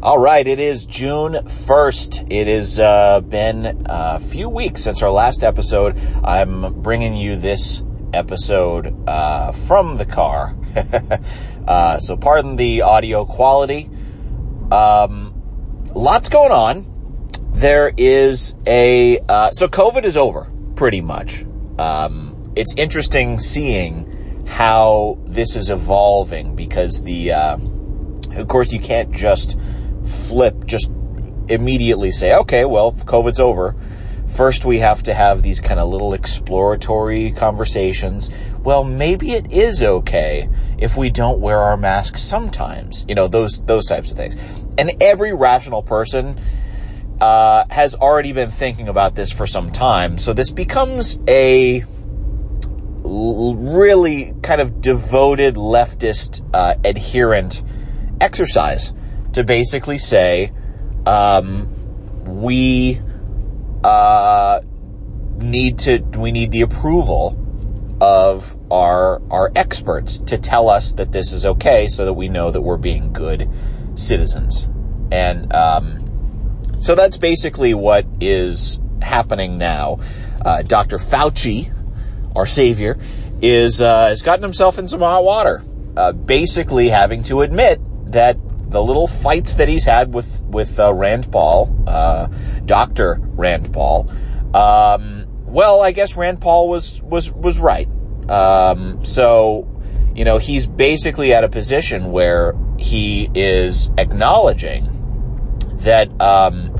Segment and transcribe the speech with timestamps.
[0.00, 2.28] All right, it is June 1st.
[2.30, 5.98] It has uh, been a few weeks since our last episode.
[6.22, 7.82] I'm bringing you this
[8.12, 10.56] episode uh, from the car.
[11.66, 13.90] uh, so pardon the audio quality.
[14.70, 15.34] Um,
[15.96, 17.28] lots going on.
[17.54, 21.44] There is a, uh, so COVID is over, pretty much.
[21.76, 27.58] Um, it's interesting seeing how this is evolving because the, uh,
[28.36, 29.58] of course you can't just
[30.08, 30.90] flip, just
[31.48, 33.74] immediately say, okay, well, COVID's over.
[34.26, 38.28] First, we have to have these kind of little exploratory conversations.
[38.62, 43.06] Well, maybe it is okay if we don't wear our masks sometimes.
[43.08, 44.36] You know, those, those types of things.
[44.76, 46.38] And every rational person,
[47.20, 50.18] uh, has already been thinking about this for some time.
[50.18, 51.84] So this becomes a
[53.02, 57.62] really kind of devoted leftist, uh, adherent
[58.20, 58.92] exercise
[59.32, 60.52] to basically say,
[61.06, 61.68] um,
[62.24, 63.00] we
[63.84, 64.60] uh,
[65.38, 67.36] need to we need the approval
[68.00, 72.50] of our our experts to tell us that this is okay, so that we know
[72.50, 73.48] that we're being good
[73.94, 74.68] citizens,
[75.10, 76.08] and um,
[76.80, 79.98] so that's basically what is happening now.
[80.44, 80.98] Uh, Dr.
[80.98, 81.72] Fauci,
[82.36, 82.98] our savior,
[83.42, 85.64] is uh, has gotten himself in some hot water,
[85.96, 87.80] uh, basically having to admit
[88.12, 88.36] that
[88.68, 92.28] the little fights that he's had with with uh, Rand Paul, uh,
[92.64, 94.10] Doctor Rand Paul.
[94.54, 97.88] Um, well, I guess Rand Paul was was was right.
[98.28, 99.66] Um, so,
[100.14, 104.94] you know, he's basically at a position where he is acknowledging
[105.80, 106.08] that.
[106.20, 106.74] Um,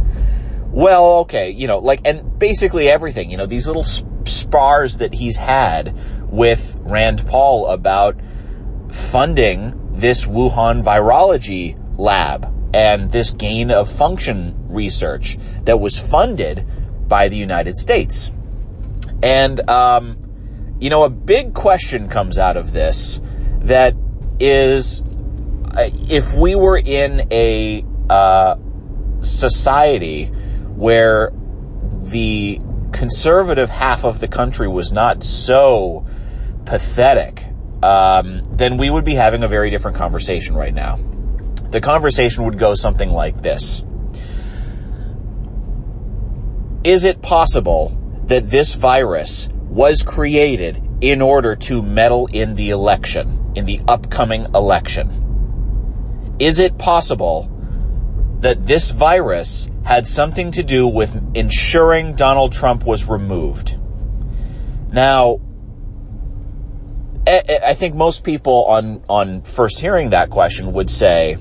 [0.71, 5.37] well, okay, you know, like, and basically everything, you know, these little spars that he's
[5.37, 5.97] had
[6.31, 8.21] with Rand Paul about
[8.91, 16.65] funding this Wuhan virology lab and this gain of function research that was funded
[17.09, 18.31] by the United States.
[19.23, 20.19] And, um,
[20.79, 23.21] you know, a big question comes out of this
[23.63, 23.97] that
[24.39, 28.55] is uh, if we were in a uh,
[29.23, 31.33] society where
[32.03, 32.61] the
[32.93, 36.07] conservative half of the country was not so
[36.65, 37.48] pathetic
[37.83, 40.97] um, then we would be having a very different conversation right now.
[41.71, 43.85] The conversation would go something like this.
[46.85, 47.97] Is it possible
[48.27, 54.47] that this virus was created in order to meddle in the election, in the upcoming
[54.55, 56.37] election?
[56.39, 57.51] Is it possible
[58.41, 63.77] that this virus had something to do with ensuring Donald Trump was removed?
[64.91, 65.41] Now,
[67.29, 71.37] I think most people on on first hearing that question would say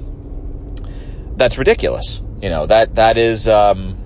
[1.38, 2.22] that's ridiculous.
[2.42, 3.98] You know that that is, um,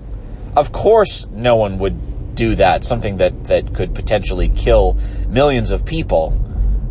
[0.54, 2.84] of course, no one would do that.
[2.84, 4.96] Something that that could potentially kill
[5.28, 6.38] millions of people.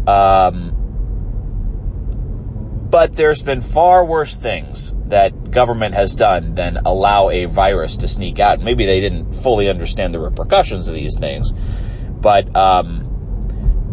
[0.07, 0.77] Um,
[2.89, 8.07] but there's been far worse things that government has done than allow a virus to
[8.09, 8.59] sneak out.
[8.59, 13.10] Maybe they didn't fully understand the repercussions of these things, but um,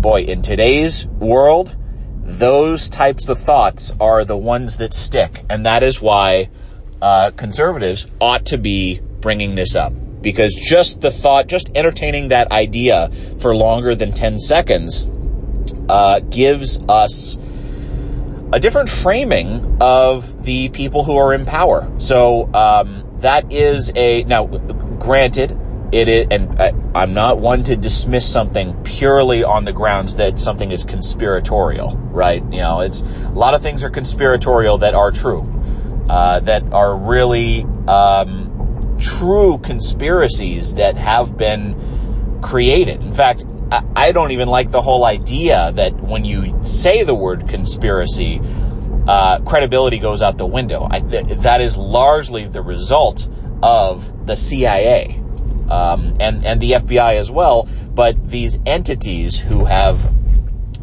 [0.01, 1.77] boy, in today's world,
[2.23, 5.45] those types of thoughts are the ones that stick.
[5.51, 6.51] And that is why
[7.03, 9.93] uh, conservatives ought to be bringing this up.
[10.21, 15.07] Because just the thought, just entertaining that idea for longer than 10 seconds
[15.89, 17.37] uh, gives us
[18.53, 21.91] a different framing of the people who are in power.
[21.99, 25.59] So um, that is a, now, granted,
[25.91, 30.39] it is, and I, am not one to dismiss something purely on the grounds that
[30.39, 32.43] something is conspiratorial, right?
[32.45, 35.41] You know, it's a lot of things are conspiratorial that are true,
[36.11, 43.03] uh, that are really um, true conspiracies that have been created.
[43.03, 47.15] In fact, I, I don't even like the whole idea that when you say the
[47.15, 48.43] word conspiracy,
[49.07, 50.87] uh, credibility goes out the window.
[50.91, 53.27] I, th- that is largely the result
[53.63, 55.23] of the CIA
[55.71, 57.69] um, and and the FBI as well.
[57.95, 60.11] But these entities who have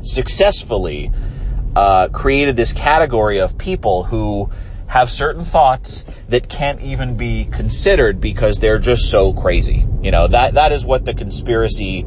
[0.01, 1.11] successfully
[1.75, 4.49] uh, created this category of people who
[4.87, 9.85] have certain thoughts that can't even be considered because they're just so crazy.
[10.01, 12.05] You know that that is what the conspiracy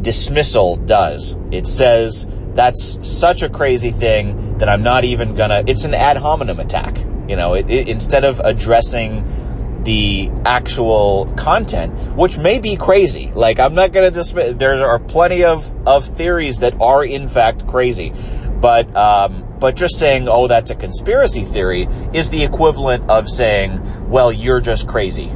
[0.00, 1.36] dismissal does.
[1.50, 5.64] It says that's such a crazy thing that I'm not even gonna.
[5.66, 6.96] It's an ad hominem attack.
[7.28, 9.24] You know, it, it, instead of addressing
[9.84, 13.30] the actual content, which may be crazy.
[13.34, 17.28] Like, I'm not going to dismiss, there are plenty of, of theories that are in
[17.28, 18.12] fact crazy.
[18.60, 24.08] But, um, but just saying, oh, that's a conspiracy theory is the equivalent of saying,
[24.08, 25.28] well, you're just crazy.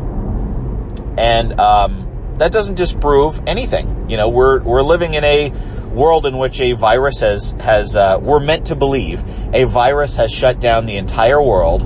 [1.19, 2.07] And, um,
[2.37, 4.09] that doesn't disprove anything.
[4.09, 5.51] You know, we're, we're living in a
[5.89, 9.23] world in which a virus has, has, uh, we're meant to believe
[9.53, 11.83] a virus has shut down the entire world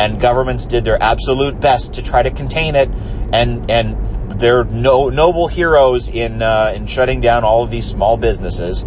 [0.00, 2.88] and governments did their absolute best to try to contain it
[3.34, 8.16] and, and they're no, noble heroes in, uh, in shutting down all of these small
[8.16, 8.86] businesses.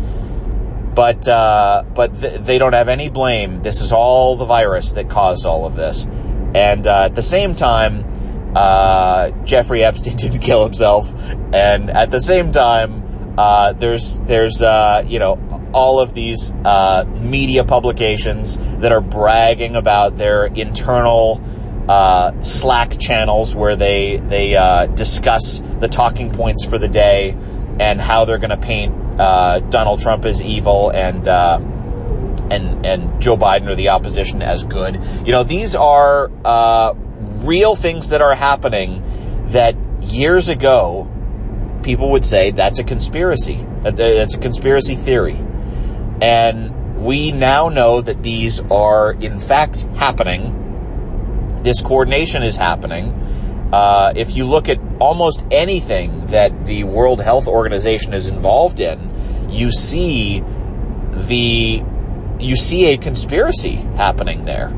[0.96, 3.60] But, uh, but th- they don't have any blame.
[3.60, 6.08] This is all the virus that caused all of this.
[6.56, 8.06] And, uh, at the same time,
[8.56, 11.14] uh, Jeffrey Epstein didn't kill himself,
[11.54, 13.03] and at the same time,
[13.38, 19.76] uh, there's there's uh, you know all of these uh, media publications that are bragging
[19.76, 21.42] about their internal
[21.88, 27.36] uh, Slack channels where they they uh, discuss the talking points for the day
[27.80, 33.68] and how they're going to paint Donald Trump as evil and and and Joe Biden
[33.68, 35.04] or the opposition as good.
[35.26, 36.30] You know, these are
[37.44, 39.02] real things that are happening
[39.48, 41.10] that years ago
[41.84, 43.66] people would say that's a conspiracy.
[43.84, 45.38] That's a conspiracy theory.
[46.22, 51.62] And we now know that these are in fact happening.
[51.64, 53.10] This coordination is happening.
[53.74, 59.50] Uh, if you look at almost anything that the World Health Organization is involved in,
[59.50, 60.44] you see
[61.12, 61.84] the
[62.40, 64.70] you see a conspiracy happening there.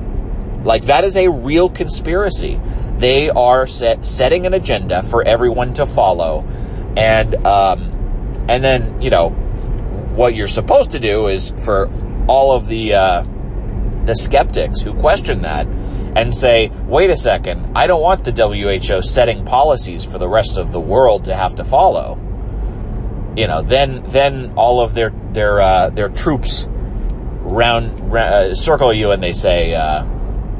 [0.64, 2.60] Like that is a real conspiracy.
[2.98, 6.46] They are set, setting an agenda for everyone to follow,
[6.98, 11.90] and um, and then you know what you're supposed to do is for
[12.28, 13.24] all of the uh,
[14.06, 15.68] the skeptics who question that
[16.16, 20.58] and say, wait a second, I don't want the WHO setting policies for the rest
[20.58, 22.18] of the world to have to follow.
[23.36, 29.12] You know, then then all of their their uh, their troops round, uh, circle you
[29.12, 29.74] and they say.
[29.74, 30.08] Uh,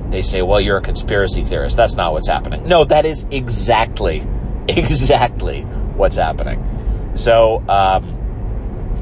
[0.08, 1.76] they say, well, you're a conspiracy theorist.
[1.76, 2.68] That's not what's happening.
[2.68, 4.26] No, that is exactly,
[4.68, 5.66] exactly
[5.96, 7.12] what's happening.
[7.16, 8.16] So, um,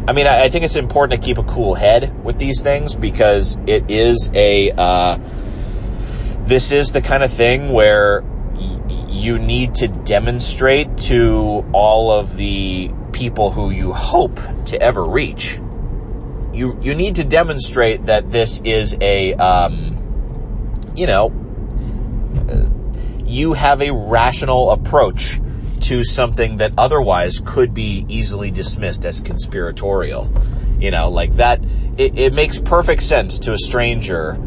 [0.08, 2.94] I mean, I, I, think it's important to keep a cool head with these things
[2.94, 5.18] because it is a, uh,
[6.42, 12.36] this is the kind of thing where y- you need to demonstrate to all of
[12.36, 15.60] the people who you hope to ever reach.
[16.54, 19.98] You, you need to demonstrate that this is a, um,
[20.96, 21.32] you know,
[23.26, 25.40] you have a rational approach
[25.84, 30.32] to something that otherwise could be easily dismissed as conspiratorial.
[30.80, 31.64] You know, like that,
[31.98, 34.38] it, it makes perfect sense to a stranger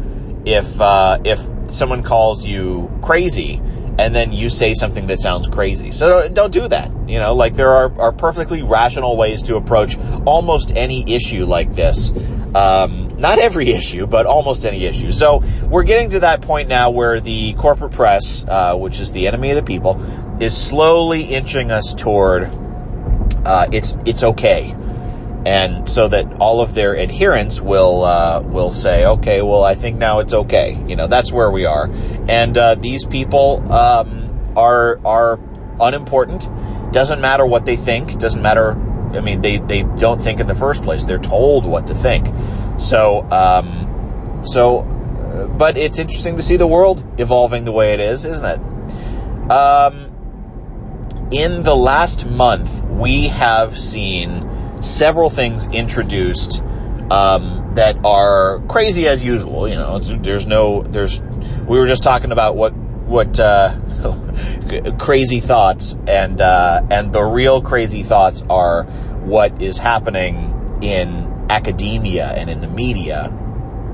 [0.45, 3.61] if, uh, if someone calls you crazy
[3.99, 5.91] and then you say something that sounds crazy.
[5.91, 6.91] So don't do that.
[7.09, 11.73] You know, like there are, are perfectly rational ways to approach almost any issue like
[11.73, 12.11] this.
[12.53, 15.11] Um, not every issue, but almost any issue.
[15.11, 19.27] So we're getting to that point now where the corporate press, uh, which is the
[19.27, 19.95] enemy of the people,
[20.39, 22.51] is slowly inching us toward
[23.47, 24.75] uh, it's it's okay,
[25.45, 29.97] and so that all of their adherents will uh, will say, okay, well, I think
[29.97, 30.77] now it's okay.
[30.87, 31.89] You know, that's where we are,
[32.27, 35.39] and uh, these people um, are are
[35.79, 36.49] unimportant.
[36.91, 38.19] Doesn't matter what they think.
[38.19, 38.71] Doesn't matter.
[39.15, 41.05] I mean, they they don't think in the first place.
[41.05, 42.27] They're told what to think.
[42.77, 48.01] So, um, so, uh, but it's interesting to see the world evolving the way it
[48.01, 48.59] is, isn't it?
[49.49, 50.06] Um,
[51.31, 56.63] in the last month, we have seen several things introduced
[57.11, 59.67] um, that are crazy as usual.
[59.67, 61.19] You know, there's no, there's.
[61.19, 63.77] We were just talking about what what uh,
[64.99, 72.27] crazy thoughts, and uh, and the real crazy thoughts are what is happening in academia
[72.27, 73.25] and in the media,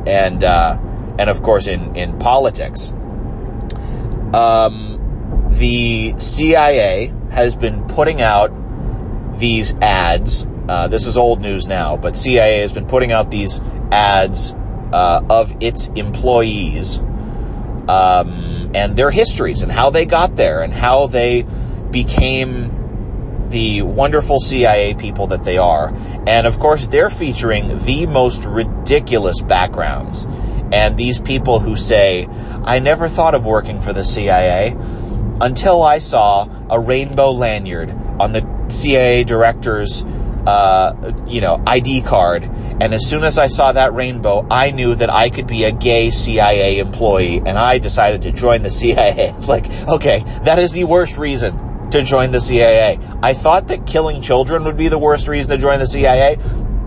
[0.06, 0.78] and uh,
[1.18, 2.92] and of course in in politics.
[4.34, 8.52] Um, the CIA has been putting out
[9.38, 10.48] these ads.
[10.68, 13.60] Uh, this is old news now, but CIA has been putting out these
[13.92, 14.54] ads
[14.94, 17.00] uh, of its employees
[17.88, 21.46] um, and their histories and how they got there and how they
[21.92, 25.94] became the wonderful CIA people that they are.
[26.28, 30.26] And of course, they're featuring the most ridiculous backgrounds.
[30.72, 32.28] And these people who say,
[32.64, 34.76] I never thought of working for the CIA
[35.42, 42.44] until I saw a rainbow lanyard on the CIA director's, uh, you know, ID card.
[42.44, 45.72] And as soon as I saw that rainbow, I knew that I could be a
[45.72, 49.34] gay CIA employee and I decided to join the CIA.
[49.38, 53.00] It's like, okay, that is the worst reason to join the CIA.
[53.22, 56.38] I thought that killing children would be the worst reason to join the CIA.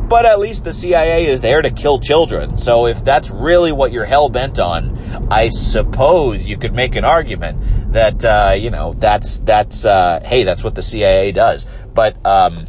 [0.09, 2.59] But at least the CIA is there to kill children.
[2.59, 4.97] So if that's really what you're hell bent on,
[5.31, 10.45] I suppose you could make an argument that, uh, you know, that's, that's, uh, hey,
[10.45, 11.67] that's what the CIA does.
[11.93, 12.67] But, um,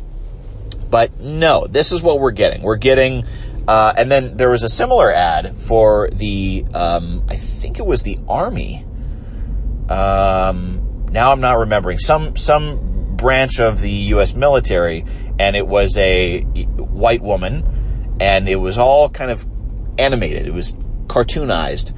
[0.89, 2.63] but no, this is what we're getting.
[2.63, 3.25] We're getting,
[3.67, 8.03] uh, and then there was a similar ad for the, um, I think it was
[8.03, 8.85] the Army.
[9.89, 14.33] Um, now I'm not remembering some some branch of the U.S.
[14.35, 15.03] military,
[15.39, 19.45] and it was a white woman, and it was all kind of
[19.97, 20.47] animated.
[20.47, 20.75] It was
[21.07, 21.95] cartoonized,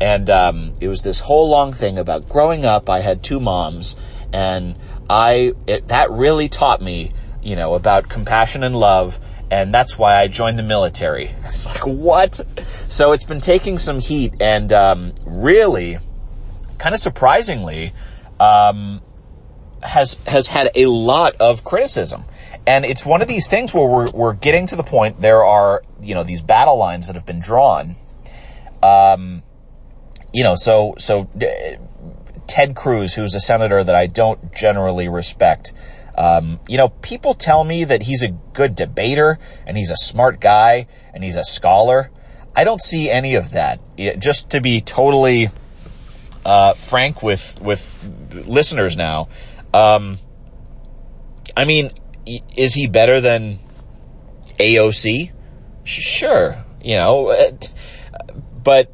[0.00, 2.88] and um, it was this whole long thing about growing up.
[2.88, 3.96] I had two moms,
[4.32, 4.76] and
[5.08, 7.12] I it, that really taught me,
[7.42, 9.18] you know, about compassion and love.
[9.52, 11.34] And that's why I joined the military.
[11.46, 12.40] It's like, what?
[12.86, 15.98] So it's been taking some heat and, um, really,
[16.78, 17.92] kind of surprisingly,
[18.38, 19.02] um,
[19.82, 22.24] has has had a lot of criticism.
[22.66, 25.82] And it's one of these things where we're, we're getting to the point, there are,
[26.00, 27.96] you know, these battle lines that have been drawn.
[28.82, 29.42] Um,
[30.32, 31.28] you know, so, so
[32.46, 35.72] Ted Cruz, who's a senator that I don't generally respect,
[36.16, 40.38] um, you know, people tell me that he's a good debater and he's a smart
[40.38, 42.10] guy and he's a scholar.
[42.54, 43.80] I don't see any of that.
[44.18, 45.48] Just to be totally
[46.44, 47.96] uh, frank with with
[48.46, 49.28] listeners now.
[49.72, 50.18] Um,
[51.56, 51.90] I mean,
[52.56, 53.58] is he better than
[54.58, 55.32] AOC?
[55.84, 57.52] Sure, you know,
[58.62, 58.92] but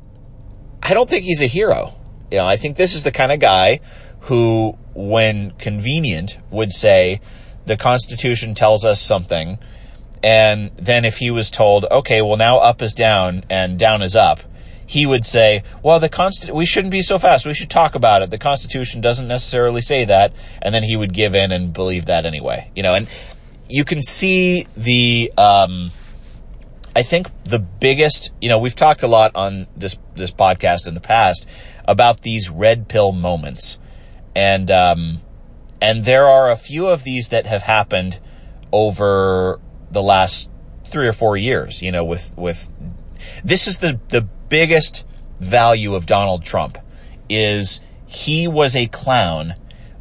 [0.82, 1.94] I don't think he's a hero.
[2.30, 3.80] You know, I think this is the kind of guy
[4.20, 7.20] who, when convenient, would say,
[7.66, 9.58] the Constitution tells us something,
[10.22, 14.16] and then if he was told, okay, well now up is down and down is
[14.16, 14.40] up,
[14.86, 17.44] he would say, well, the const- we shouldn't be so fast.
[17.44, 18.30] We should talk about it.
[18.30, 20.32] The Constitution doesn't necessarily say that.
[20.62, 23.08] And then he would give in and believe that anyway, you know, and
[23.68, 25.90] you can see the, um,
[26.94, 30.94] I think the biggest, you know, we've talked a lot on this, this podcast in
[30.94, 31.48] the past
[31.84, 33.78] about these red pill moments.
[34.36, 35.20] And, um,
[35.80, 38.20] and there are a few of these that have happened
[38.72, 40.48] over the last
[40.84, 42.70] three or four years, you know, with, with,
[43.44, 45.04] this is the, the biggest
[45.40, 46.78] value of Donald Trump
[47.28, 49.54] is he was a clown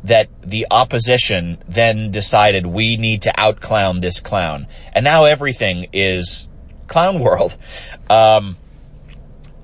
[0.04, 4.68] that the opposition then decided we need to out clown this clown.
[4.94, 6.48] And now everything is
[6.88, 7.58] clown world.
[8.10, 8.58] Um,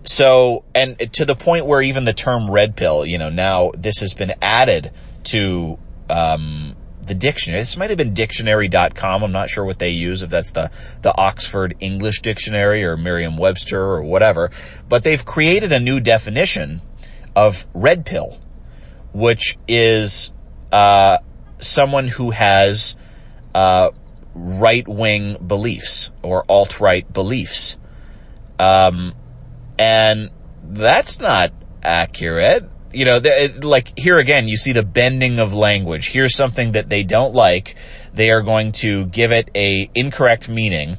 [0.03, 3.99] so, and to the point where even the term red pill, you know, now this
[3.99, 4.91] has been added
[5.25, 5.77] to,
[6.09, 7.61] um, the dictionary.
[7.61, 9.23] This might have been dictionary.com.
[9.23, 13.79] I'm not sure what they use, if that's the, the Oxford English Dictionary or Merriam-Webster
[13.79, 14.51] or whatever.
[14.87, 16.81] But they've created a new definition
[17.35, 18.37] of red pill,
[19.13, 20.31] which is,
[20.71, 21.17] uh,
[21.59, 22.95] someone who has,
[23.53, 23.91] uh,
[24.33, 27.77] right-wing beliefs or alt-right beliefs.
[28.59, 29.13] Um,
[29.77, 30.29] and
[30.63, 31.51] that's not
[31.83, 33.19] accurate you know,
[33.61, 36.09] like here again, you see the bending of language.
[36.09, 37.75] Here's something that they don't like.
[38.13, 40.97] They are going to give it a incorrect meaning,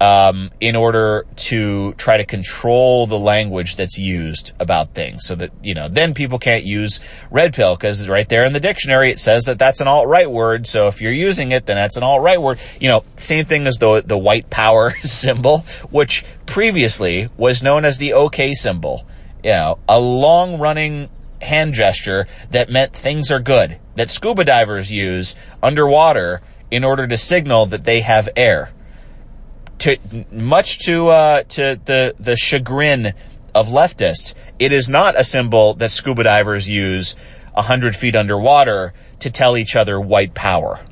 [0.00, 5.50] um, in order to try to control the language that's used about things so that,
[5.62, 9.18] you know, then people can't use red pill because right there in the dictionary it
[9.18, 10.66] says that that's an alt-right word.
[10.66, 12.58] So if you're using it, then that's an alt-right word.
[12.80, 17.98] You know, same thing as the, the white power symbol, which previously was known as
[17.98, 19.06] the OK symbol
[19.46, 21.08] you know, a long running
[21.40, 27.16] hand gesture that meant things are good, that scuba divers use underwater in order to
[27.16, 28.72] signal that they have air.
[29.78, 29.98] To,
[30.32, 33.14] much to, uh, to the, the chagrin
[33.54, 37.14] of leftists, it is not a symbol that scuba divers use
[37.54, 40.84] a hundred feet underwater to tell each other white power.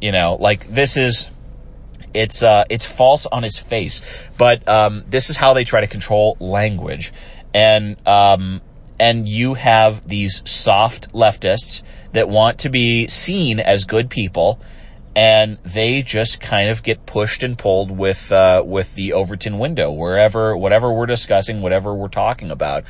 [0.00, 1.28] You know, like this is,
[2.14, 4.02] it's, uh, it's false on its face,
[4.38, 7.12] but, um, this is how they try to control language
[7.58, 8.60] and um,
[9.00, 14.60] and you have these soft leftists that want to be seen as good people,
[15.16, 19.90] and they just kind of get pushed and pulled with uh, with the Overton window
[19.90, 22.84] wherever whatever we're discussing, whatever we're talking about,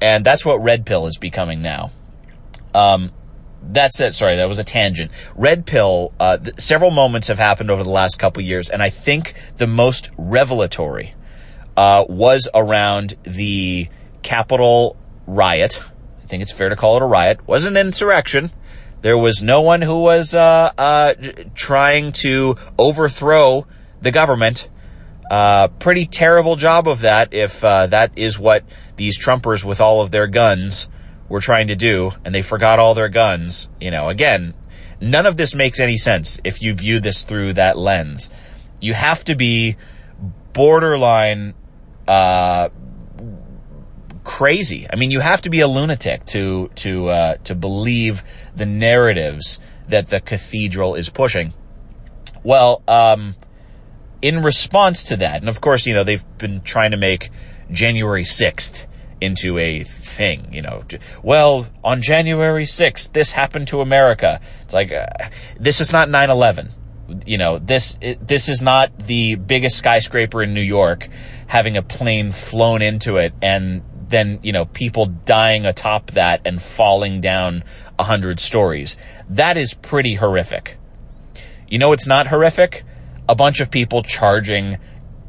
[0.00, 1.90] and that's what red pill is becoming now.
[2.74, 3.12] Um,
[3.62, 4.14] that's it.
[4.14, 5.10] Sorry, that was a tangent.
[5.34, 6.14] Red pill.
[6.18, 9.66] Uh, th- several moments have happened over the last couple years, and I think the
[9.66, 11.14] most revelatory
[11.76, 13.88] uh, was around the
[14.26, 15.80] Capitol riot.
[16.24, 17.46] I think it's fair to call it a riot.
[17.46, 18.50] Wasn't an insurrection.
[19.02, 21.14] There was no one who was uh, uh,
[21.54, 23.68] trying to overthrow
[24.02, 24.68] the government.
[25.30, 28.64] Uh, pretty terrible job of that if uh, that is what
[28.96, 30.88] these Trumpers with all of their guns
[31.28, 33.68] were trying to do, and they forgot all their guns.
[33.80, 34.54] You know, again,
[35.00, 38.28] none of this makes any sense if you view this through that lens.
[38.80, 39.76] you have to be
[40.52, 41.54] borderline,
[42.08, 42.68] uh,
[44.26, 44.88] crazy.
[44.92, 48.24] I mean, you have to be a lunatic to, to, uh, to believe
[48.56, 51.54] the narratives that the cathedral is pushing.
[52.42, 53.36] Well, um,
[54.20, 57.30] in response to that, and of course, you know, they've been trying to make
[57.70, 58.86] January 6th
[59.20, 60.82] into a thing, you know.
[61.22, 64.40] Well, on January 6th, this happened to America.
[64.62, 65.06] It's like, uh,
[65.58, 66.70] this is not 9-11.
[67.24, 71.08] You know, this, it, this is not the biggest skyscraper in New York
[71.46, 76.60] having a plane flown into it and then, you know, people dying atop that and
[76.60, 77.64] falling down
[77.98, 78.96] a hundred stories.
[79.30, 80.78] That is pretty horrific.
[81.68, 82.84] You know, it's not horrific.
[83.28, 84.78] A bunch of people charging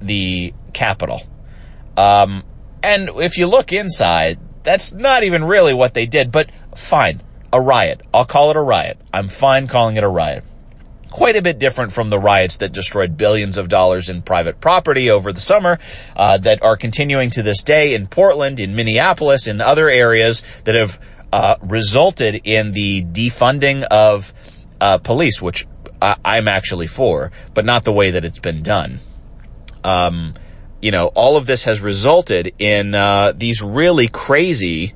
[0.02, 1.24] the Capitol.
[1.96, 2.44] Um,
[2.84, 7.22] and if you look inside, that's not even really what they did, but fine.
[7.52, 8.02] A riot.
[8.14, 9.00] I'll call it a riot.
[9.12, 10.44] I'm fine calling it a riot.
[11.10, 15.10] Quite a bit different from the riots that destroyed billions of dollars in private property
[15.10, 15.80] over the summer,
[16.16, 20.76] uh, that are continuing to this day in Portland, in Minneapolis, in other areas that
[20.76, 21.00] have
[21.32, 24.34] uh, resulted in the defunding of
[24.80, 25.66] uh, police, which
[26.02, 29.00] I'm actually for, but not the way that it's been done.
[29.84, 30.34] Um,
[30.82, 34.94] you know, all of this has resulted in uh, these really crazy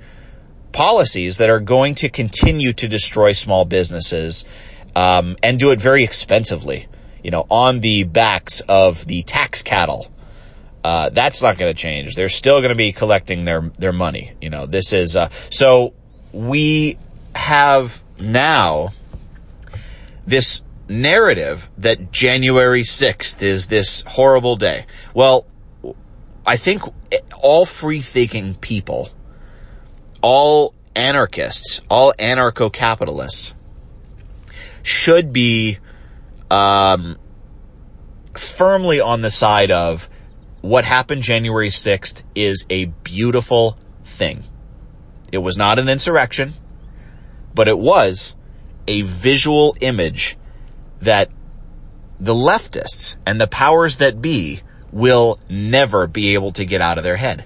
[0.72, 4.46] policies that are going to continue to destroy small businesses
[4.96, 6.88] um, and do it very expensively.
[7.24, 10.12] You know, on the backs of the tax cattle.
[10.84, 12.16] Uh, that's not going to change.
[12.16, 14.32] They're still going to be collecting their their money.
[14.42, 15.94] You know, this is uh, so
[16.32, 16.98] we
[17.36, 18.90] have now
[20.26, 24.86] this narrative that January 6th is this horrible day.
[25.14, 25.46] Well,
[26.46, 26.84] I think
[27.42, 29.10] all free thinking people,
[30.22, 33.54] all anarchists, all anarcho capitalists
[34.84, 35.80] should be
[36.50, 37.18] um,
[38.34, 40.10] firmly on the side of
[40.62, 44.44] what happened January 6th is a beautiful thing.
[45.32, 46.54] It was not an insurrection,
[47.54, 48.36] but it was
[48.88, 50.38] a visual image
[51.02, 51.30] that
[52.20, 57.04] the leftists and the powers that be will never be able to get out of
[57.04, 57.46] their head.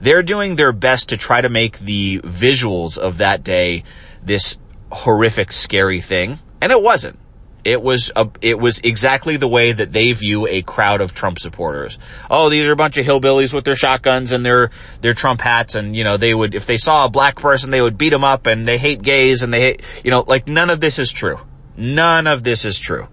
[0.00, 3.82] They're doing their best to try to make the visuals of that day
[4.22, 4.58] this
[4.92, 6.38] horrific, scary thing.
[6.60, 7.18] And it wasn't.
[7.64, 11.38] It was a, it was exactly the way that they view a crowd of Trump
[11.38, 11.98] supporters.
[12.30, 15.74] Oh, these are a bunch of hillbillies with their shotguns and their their Trump hats,
[15.74, 18.24] and you know they would if they saw a black person they would beat them
[18.24, 21.12] up, and they hate gays, and they hate you know like none of this is
[21.12, 21.40] true.
[21.76, 23.08] None of this is true.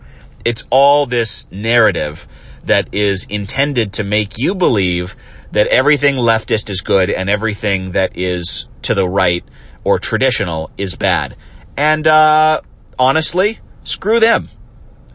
[0.45, 2.27] It's all this narrative
[2.63, 5.15] that is intended to make you believe
[5.51, 9.43] that everything leftist is good and everything that is to the right
[9.83, 11.35] or traditional is bad.
[11.77, 12.61] And uh,
[12.97, 14.49] honestly, screw them.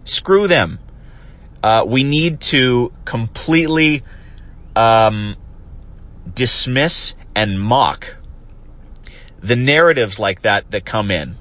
[0.04, 0.78] Screw them.
[1.62, 4.02] Uh, we need to completely
[4.74, 5.36] um,
[6.34, 8.16] dismiss and mock
[9.42, 11.36] the narratives like that that come in.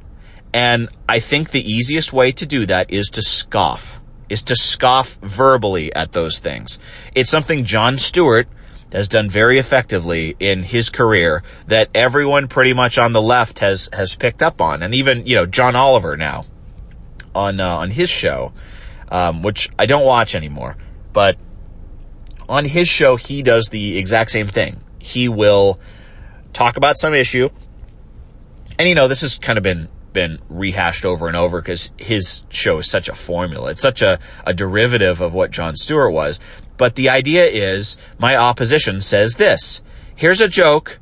[0.54, 5.16] And I think the easiest way to do that is to scoff, is to scoff
[5.22, 6.80] verbally at those things.
[7.14, 8.48] It's something Jon Stewart
[8.92, 13.90] has done very effectively in his career that everyone pretty much on the left has,
[13.94, 14.82] has picked up on.
[14.82, 16.46] And even, you know, John Oliver now
[17.36, 18.52] on, uh, on his show,
[19.10, 20.78] um, which I don't watch anymore,
[21.14, 21.38] but
[22.48, 24.82] on his show, he does the exact same thing.
[24.98, 25.80] He will
[26.54, 27.50] talk about some issue.
[28.78, 32.44] And you know, this has kind of been been rehashed over and over because his
[32.50, 33.72] show is such a formula.
[33.72, 36.40] It's such a, a derivative of what Jon Stewart was.
[36.78, 39.84] But the idea is my opposition says this.
[40.16, 41.00] Here's a joke.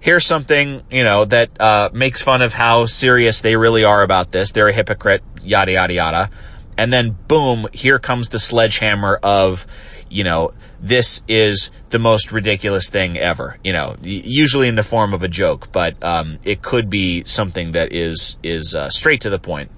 [0.00, 4.32] Here's something, you know, that, uh, makes fun of how serious they really are about
[4.32, 4.50] this.
[4.50, 6.30] They're a hypocrite, yada, yada, yada.
[6.76, 9.66] And then boom, here comes the sledgehammer of,
[10.12, 13.58] you know, this is the most ridiculous thing ever.
[13.64, 17.72] You know, usually in the form of a joke, but um, it could be something
[17.72, 19.70] that is is uh, straight to the point.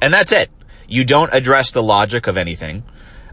[0.00, 0.50] And that's it.
[0.88, 2.82] You don't address the logic of anything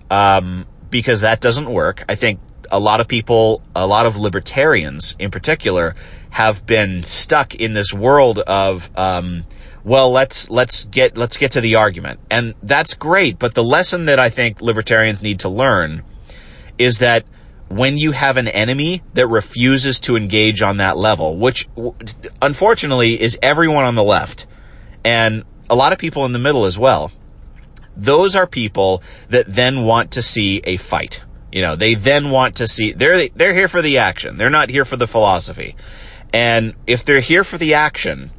[0.10, 2.04] um, because that doesn't work.
[2.08, 2.40] I think
[2.72, 5.96] a lot of people, a lot of libertarians in particular,
[6.30, 8.90] have been stuck in this world of.
[8.98, 9.46] Um,
[9.84, 12.20] well, let's, let's get, let's get to the argument.
[12.30, 13.40] And that's great.
[13.40, 16.04] But the lesson that I think libertarians need to learn
[16.78, 17.26] is that
[17.70, 21.68] when you have an enemy that refuses to engage on that level, which
[22.42, 24.48] unfortunately is everyone on the left
[25.04, 27.12] and a lot of people in the middle as well,
[27.96, 31.22] those are people that then want to see a fight.
[31.52, 34.38] You know, they then want to see, they're, they're here for the action.
[34.38, 35.76] They're not here for the philosophy.
[36.32, 38.32] And if they're here for the action,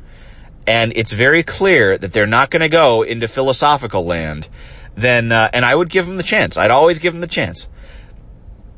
[0.68, 4.48] and it's very clear that they're not going to go into philosophical land,
[4.94, 6.58] then, uh, and I would give them the chance.
[6.58, 7.66] I'd always give them the chance.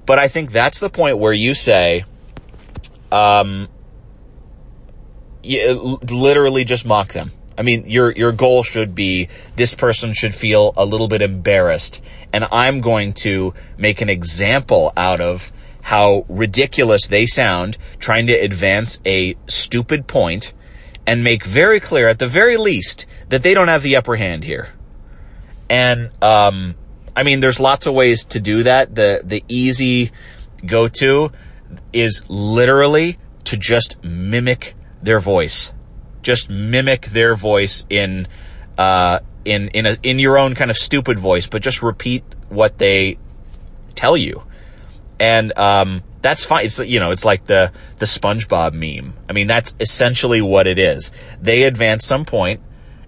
[0.06, 2.04] But I think that's the point where you say,
[3.10, 3.66] um,
[5.42, 7.32] you, literally just mock them.
[7.58, 12.00] I mean, your your goal should be this person should feel a little bit embarrassed,
[12.32, 18.32] and I'm going to make an example out of how ridiculous they sound trying to
[18.32, 20.52] advance a stupid point
[21.06, 24.44] and make very clear at the very least that they don't have the upper hand
[24.44, 24.70] here.
[25.68, 26.74] And um,
[27.16, 28.94] I mean, there's lots of ways to do that.
[28.94, 30.12] The the easy
[30.64, 31.32] go to
[31.92, 35.72] is literally to just mimic their voice.
[36.22, 38.28] Just mimic their voice in
[38.78, 42.78] uh, in in a, in your own kind of stupid voice, but just repeat what
[42.78, 43.18] they
[43.94, 44.42] tell you.
[45.18, 46.66] And um, that's fine.
[46.66, 49.14] It's you know, it's like the the SpongeBob meme.
[49.28, 51.10] I mean, that's essentially what it is.
[51.40, 52.60] They advance some point,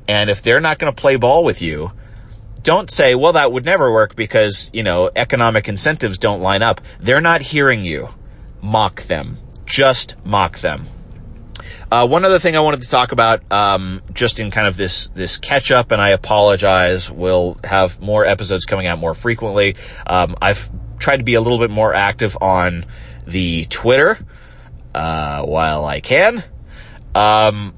[0.08, 1.92] and if they're not going to play ball with you,
[2.62, 6.80] don't say, "Well, that would never work because you know economic incentives don't line up."
[7.00, 8.08] They're not hearing you.
[8.62, 9.38] Mock them.
[9.66, 10.86] Just mock them.
[11.90, 15.08] Uh, one other thing I wanted to talk about, um, just in kind of this
[15.08, 17.10] this catch up, and I apologize.
[17.10, 19.76] We'll have more episodes coming out more frequently.
[20.06, 20.70] Um, I've
[21.02, 22.86] tried to be a little bit more active on
[23.26, 24.18] the Twitter
[24.94, 26.44] uh, while I can.
[27.14, 27.74] Um,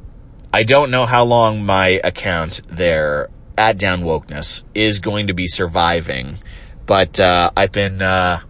[0.53, 5.47] I don't know how long my account there at Down Wokeness is going to be
[5.47, 6.39] surviving,
[6.87, 8.41] but uh, I've been uh,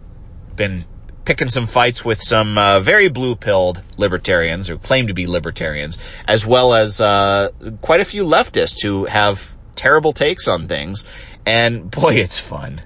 [0.55, 0.85] been
[1.23, 6.45] picking some fights with some uh, very blue-pilled libertarians who claim to be libertarians, as
[6.45, 7.49] well as uh,
[7.81, 11.03] quite a few leftists who have terrible takes on things.
[11.45, 12.81] And boy, it's fun.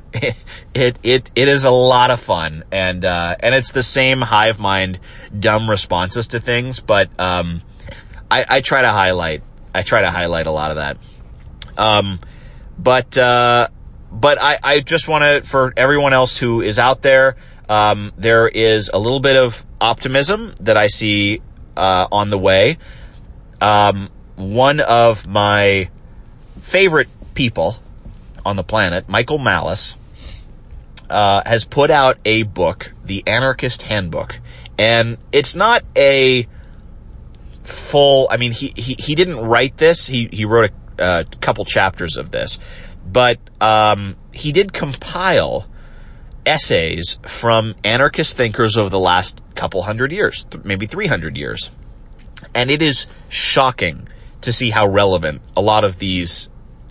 [0.72, 4.60] It it it is a lot of fun, and uh, and it's the same hive
[4.60, 5.00] mind,
[5.38, 6.80] dumb responses to things.
[6.80, 7.63] But um,
[8.30, 9.41] I, I try to highlight
[9.74, 10.98] I try to highlight a lot of that.
[11.76, 12.19] Um,
[12.78, 13.69] but uh,
[14.12, 17.36] but I I just want to for everyone else who is out there
[17.69, 21.41] um, there is a little bit of optimism that I see
[21.78, 22.80] uh, on the way.
[23.62, 25.89] Um, one of my
[26.60, 27.78] favorite people
[28.45, 29.95] on the planet, Michael Malice,
[31.10, 34.39] uh, has put out a book, The Anarchist Handbook,
[34.78, 36.47] and it's not a
[37.63, 38.28] full.
[38.30, 40.08] I mean, he he, he didn't write this.
[40.08, 42.60] He he wrote a, a couple chapters of this,
[43.06, 45.67] but um, he did compile
[46.45, 51.69] essays from anarchist thinkers over the last couple hundred years, th- maybe 300 years.
[52.56, 54.08] And it is shocking
[54.41, 56.49] to see how relevant a lot of these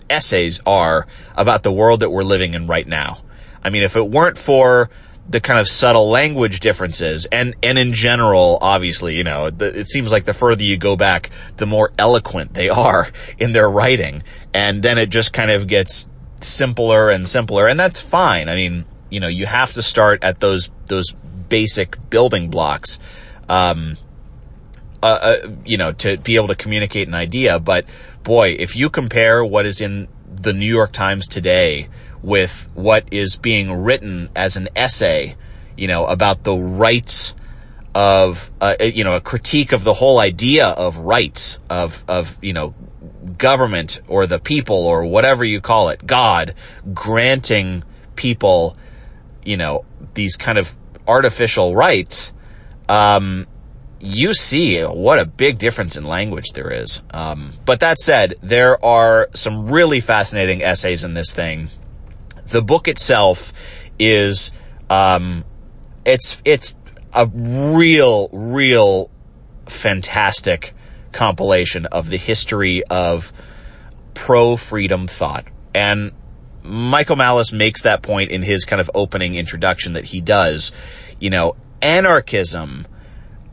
[0.09, 3.19] essays are about the world that we're living in right now.
[3.63, 4.89] I mean, if it weren't for
[5.29, 9.87] the kind of subtle language differences and, and in general, obviously, you know, the, it
[9.87, 14.23] seems like the further you go back, the more eloquent they are in their writing.
[14.53, 16.07] And then it just kind of gets
[16.41, 17.67] simpler and simpler.
[17.67, 18.49] And that's fine.
[18.49, 22.99] I mean, you know, you have to start at those, those basic building blocks,
[23.47, 23.95] um,
[25.01, 27.59] uh, uh, you know, to be able to communicate an idea.
[27.59, 27.85] But
[28.23, 31.89] boy, if you compare what is in the New York Times today
[32.21, 35.35] with what is being written as an essay,
[35.77, 37.33] you know, about the rights
[37.95, 42.53] of, uh, you know, a critique of the whole idea of rights of, of, you
[42.53, 42.75] know,
[43.37, 46.53] government or the people or whatever you call it, God
[46.93, 47.83] granting
[48.15, 48.75] people
[49.43, 50.75] you know, these kind of
[51.07, 52.33] artificial rights,
[52.87, 53.47] um,
[53.99, 57.01] you see what a big difference in language there is.
[57.11, 61.69] Um, but that said, there are some really fascinating essays in this thing.
[62.47, 63.53] The book itself
[63.99, 64.51] is,
[64.89, 65.43] um,
[66.05, 66.77] it's, it's
[67.13, 69.09] a real, real
[69.65, 70.73] fantastic
[71.11, 73.33] compilation of the history of
[74.13, 75.45] pro freedom thought.
[75.73, 76.11] And
[76.63, 80.71] Michael Malice makes that point in his kind of opening introduction that he does.
[81.19, 82.85] You know, anarchism,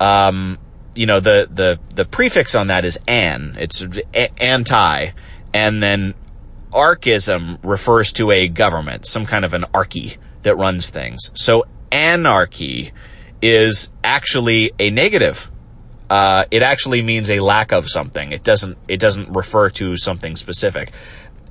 [0.00, 0.58] um,
[0.94, 3.84] you know, the, the, the prefix on that is an, it's
[4.38, 5.10] anti,
[5.52, 6.14] and then
[6.72, 11.30] archism refers to a government, some kind of an archy that runs things.
[11.34, 12.92] So anarchy
[13.42, 15.50] is actually a negative.
[16.08, 18.32] Uh, it actually means a lack of something.
[18.32, 20.92] It doesn't, it doesn't refer to something specific.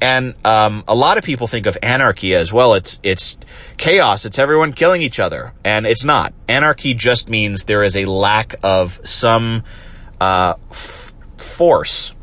[0.02, 2.74] And um, a lot of people think of anarchy as well.
[2.74, 3.38] It's it's
[3.78, 4.26] chaos.
[4.26, 6.34] It's everyone killing each other, and it's not.
[6.50, 9.64] Anarchy just means there is a lack of some
[10.20, 12.14] uh, f- force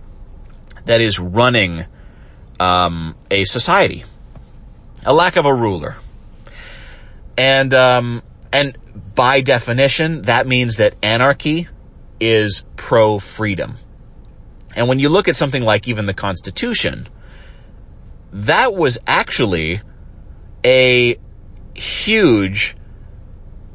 [0.85, 1.87] that is running
[2.61, 4.05] um, a society,
[5.07, 5.97] a lack of a ruler,
[7.39, 8.77] and um, and
[9.15, 11.69] by definition, that means that anarchy
[12.21, 13.77] is pro freedom.
[14.77, 17.09] And when you look at something like even the Constitution
[18.33, 19.81] that was actually
[20.65, 21.19] a
[21.75, 22.77] huge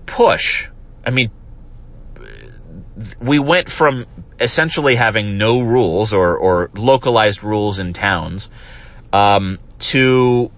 [0.06, 0.68] push.
[1.06, 1.32] I mean,
[3.22, 4.06] we went from
[4.40, 8.50] essentially having no rules or, or localized rules in towns
[9.14, 10.52] um, to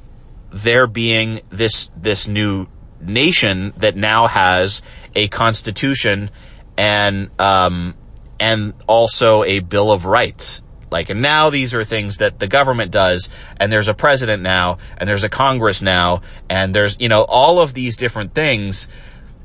[0.52, 2.68] there being this this new
[3.02, 4.82] nation that now has
[5.16, 6.32] a constitution
[6.78, 7.94] and um,
[8.40, 10.64] and also a bill of rights.
[10.92, 14.80] Like, and now these are things that the government does, and there's a president now,
[14.98, 18.90] and there's a Congress now, and there's, you know, all of these different things.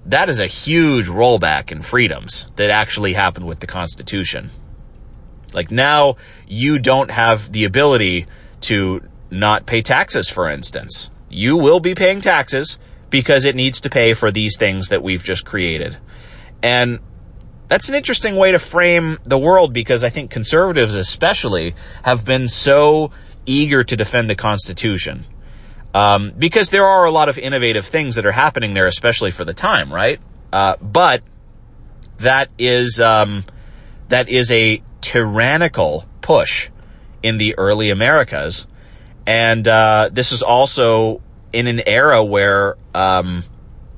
[0.07, 4.51] That is a huge rollback in freedoms that actually happened with the Constitution.
[5.55, 6.17] Like now
[6.49, 8.27] you don't have the ability
[8.63, 11.11] to not pay taxes, for instance.
[11.31, 12.79] You will be paying taxes
[13.09, 15.97] because it needs to pay for these things that we've just created.
[16.63, 17.01] And
[17.69, 22.49] that's an interesting way to frame the world because I think conservatives especially have been
[22.49, 23.11] so
[23.47, 25.25] eager to defend the Constitution.
[25.95, 29.45] Um, because there are a lot of innovative things that are happening there, especially for
[29.45, 30.21] the time, right?
[30.53, 31.23] Uh, but
[32.19, 33.45] that is um,
[34.09, 36.69] that is a tyrannical push
[37.23, 38.67] in the early Americas,
[39.27, 41.23] and uh, this is also
[41.53, 43.45] in an era where um,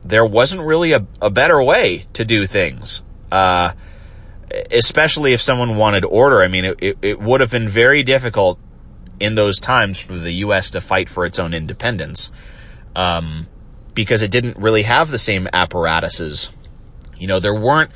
[0.02, 3.02] there wasn't really a, a, better way to do things.
[3.30, 3.72] Uh,
[4.70, 6.42] especially if someone wanted order.
[6.42, 8.58] I mean, it, it, it would have been very difficult
[9.18, 10.70] in those times for the U.S.
[10.70, 12.30] to fight for its own independence,
[12.94, 13.46] um,
[13.94, 16.50] because it didn't really have the same apparatuses.
[17.16, 17.90] You know, there weren't,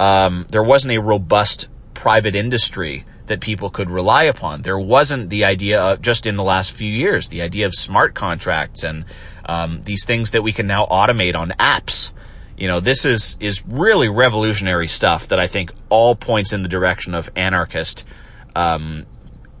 [0.00, 4.62] um, there wasn't a robust private industry that people could rely upon.
[4.62, 8.14] There wasn't the idea of, just in the last few years, the idea of smart
[8.14, 9.04] contracts and
[9.44, 12.12] um, these things that we can now automate on apps.
[12.56, 16.68] You know, this is is really revolutionary stuff that I think all points in the
[16.68, 18.06] direction of anarchist
[18.54, 19.06] um,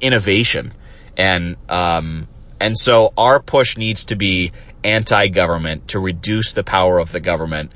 [0.00, 0.74] innovation,
[1.16, 2.28] and um,
[2.60, 4.52] and so our push needs to be
[4.84, 7.72] anti-government to reduce the power of the government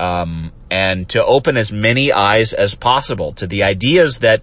[0.00, 4.42] um, and to open as many eyes as possible to the ideas that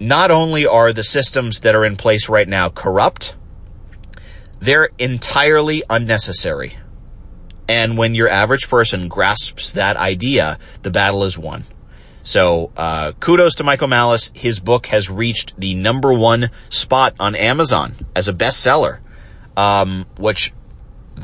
[0.00, 3.34] not only are the systems that are in place right now corrupt,
[4.60, 6.76] they're entirely unnecessary.
[7.68, 11.64] And when your average person grasps that idea, the battle is won.
[12.22, 14.30] So, uh, kudos to Michael Malice.
[14.34, 18.98] His book has reached the number one spot on Amazon as a bestseller.
[19.56, 20.52] Um, which,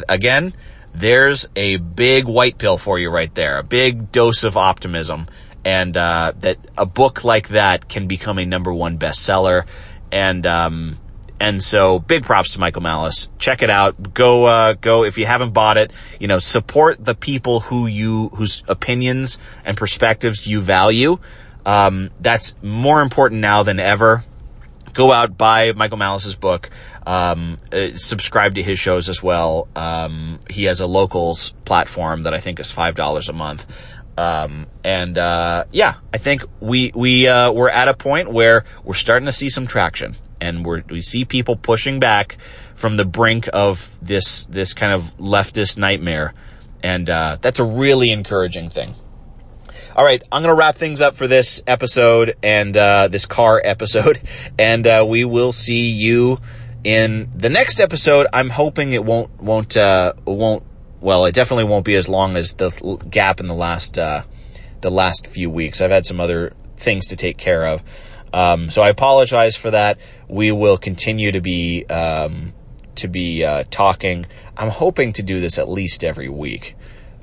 [0.09, 0.55] again,
[0.95, 5.29] there's a big white pill for you right there, a big dose of optimism,
[5.65, 9.67] and uh, that a book like that can become a number one bestseller.
[10.11, 10.99] And um,
[11.41, 13.29] and so big props to Michael Malice.
[13.39, 14.15] Check it out.
[14.15, 15.93] Go uh, go if you haven't bought it.
[16.21, 21.19] You know, support the people who you whose opinions and perspectives you value.
[21.67, 24.25] Um, that's more important now than ever.
[24.93, 26.71] Go out buy Michael Malice's book.
[27.07, 29.69] Um, uh, subscribe to his shows as well.
[29.77, 33.67] Um, he has a locals platform that I think is five dollars a month.
[34.17, 38.95] Um, and uh, yeah, I think we we uh, we're at a point where we're
[38.95, 42.39] starting to see some traction, and we we see people pushing back
[42.75, 46.35] from the brink of this this kind of leftist nightmare,
[46.83, 48.95] and uh, that's a really encouraging thing.
[49.97, 53.61] All right, I'm going to wrap things up for this episode and uh, this car
[53.65, 54.21] episode,
[54.59, 56.39] and uh, we will see you
[56.85, 60.63] in the next episode, I'm hoping it won't won't uh, won't
[61.01, 62.71] well, it definitely won't be as long as the
[63.11, 64.23] gap in the last uh,
[64.83, 65.81] the last few weeks.
[65.81, 67.83] I've had some other things to take care of,
[68.33, 69.99] um, so I apologize for that.
[70.35, 72.53] We will continue to be um,
[72.97, 74.27] to be uh, talking.
[74.57, 76.75] I'm hoping to do this at least every week.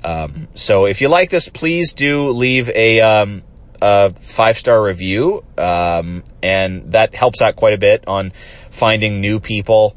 [0.02, 3.42] Um, so if you like this, please do leave a um,
[3.82, 8.32] a five star review, um, and that helps out quite a bit on
[8.70, 9.94] finding new people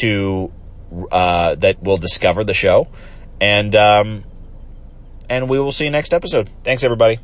[0.00, 0.50] to
[1.12, 2.88] uh, that will discover the show,
[3.40, 4.24] and um,
[5.28, 6.48] and we will see you next episode.
[6.64, 7.18] Thanks, everybody.